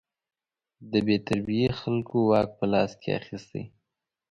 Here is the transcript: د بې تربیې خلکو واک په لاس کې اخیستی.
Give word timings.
د 0.91 0.93
بې 1.05 1.17
تربیې 1.27 1.69
خلکو 1.79 2.15
واک 2.29 2.49
په 2.59 2.65
لاس 2.73 2.91
کې 3.01 3.09
اخیستی. 3.19 3.63